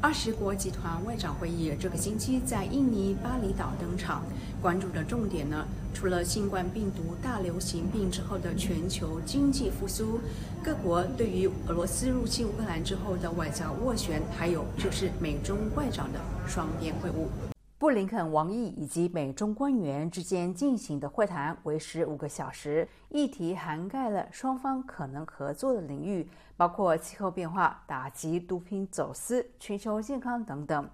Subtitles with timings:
[0.00, 4.22] 二十国集团外长会议这个星期在印尼巴厘岛登场，
[4.62, 10.20] 关注的重点呢，除了新冠病毒大流行病之后的全球经济复苏，
[10.62, 17.57] 各国对于俄罗斯入侵乌克兰之后的外交斡旋，还有就是美中外长的双边会晤。
[17.88, 30.90] 布林肯、王毅以及美中官员之间进行的会谈为时五个小时，议题涵盖了双方可能合作的领域，包括气候变化、打击毒品走私、全球健康等等。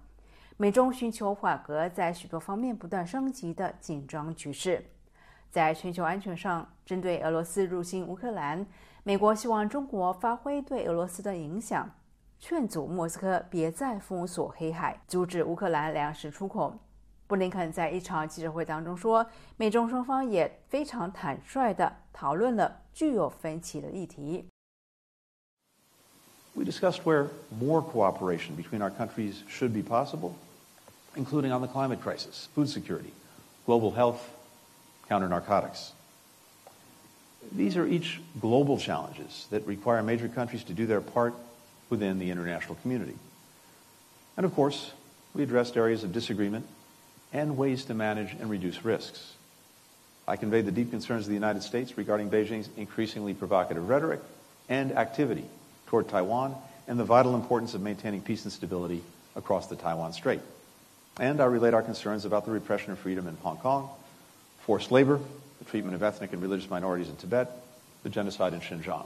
[0.55, 4.81] 美中寻求缓和在许多方面不断升级的紧张局势。
[5.51, 8.65] 在全球安全上，针对俄罗斯入侵乌克兰，
[9.03, 11.89] 美国希望中国发挥对俄罗斯的影响。
[12.38, 16.78] 劝阻莫斯科别再封锁黑海，阻止乌克兰粮食出口。
[17.26, 19.24] 布林肯在一场记者会当中说，
[19.56, 24.46] 美中双方也非常坦率地讨论了具有分歧的议题。
[26.54, 30.32] We discussed where more cooperation between our countries should be possible,
[31.14, 33.12] including on the climate crisis, food security,
[33.64, 34.18] global health,
[35.08, 35.92] counter narcotics.
[37.56, 41.34] These are each global challenges that require major countries to do their part
[41.89, 43.15] within the international community.
[44.37, 44.91] And of course,
[45.33, 46.65] we addressed areas of disagreement
[47.33, 49.33] and ways to manage and reduce risks.
[50.27, 54.21] I conveyed the deep concerns of the United States regarding Beijing's increasingly provocative rhetoric
[54.69, 55.45] and activity
[55.87, 56.55] toward Taiwan
[56.87, 59.03] and the vital importance of maintaining peace and stability
[59.35, 60.41] across the Taiwan Strait.
[61.19, 63.89] And I relayed our concerns about the repression of freedom in Hong Kong,
[64.61, 65.19] forced labor,
[65.59, 67.51] the treatment of ethnic and religious minorities in Tibet,
[68.03, 69.05] the genocide in Xinjiang.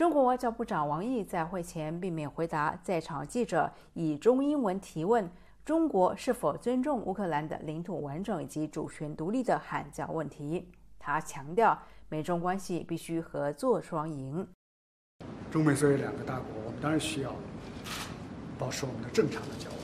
[0.00, 5.30] 中国外交部长王毅在会前避免回答在场记者以中英文提问
[5.62, 10.66] 中国是否尊重乌克兰的领土完整以及主权独立的喊叫问题。
[10.98, 14.48] 他强调，美中关系必须合作双赢。
[15.50, 17.36] 中美作为两个大国，我们当然需要
[18.58, 19.78] 保持我们的正常的交往，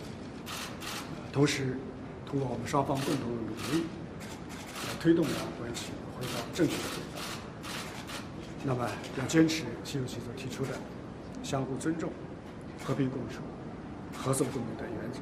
[1.30, 1.76] 同时
[2.24, 3.84] 通过我们双方共同的努力，
[4.88, 7.35] 来推动两岸关系回到正确的轨道。
[8.68, 8.84] 那么
[9.16, 10.70] 要坚持习主席所提出的
[11.40, 12.10] 相互尊重、
[12.84, 13.40] 和平共处、
[14.12, 15.20] 合作共赢的原则，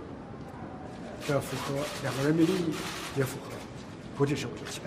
[1.26, 2.74] 这符合两个人民利益，
[3.18, 3.50] 也符合
[4.16, 4.86] 国际社会的期待。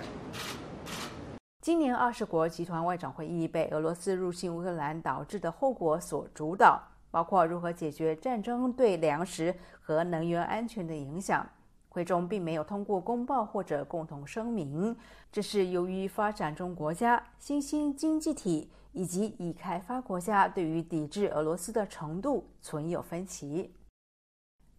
[1.60, 6.82] 今年二十国集团外长会议被俄罗斯入侵乌克兰导致的后果所主导，
[7.12, 11.48] 包括如何解决战争对粮食和能源安全的影响。
[11.98, 14.96] 会中并没有通过公报或者共同声明，
[15.32, 23.74] 这是由于发展中国家、新兴经济体以及已开发国家对于抵制俄罗斯的程度存有分歧。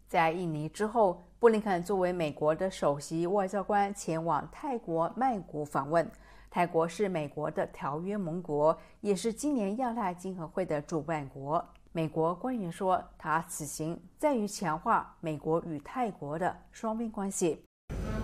[0.07, 6.09] 在印尼之后，布林肯作为美国的首席外交官前往泰国曼谷访问。
[6.49, 11.63] 泰国是美国的条约盟国，也是今年亚太经合会的主办国。
[11.99, 17.61] 美国官员说，他此行在于强化美国与泰国的双边关系。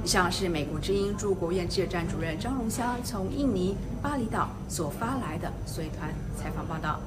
[0.02, 7.02] 以上是美国之音驻国务院记者站主任张荣香从印尼巴厘岛所发来的随团采访报道。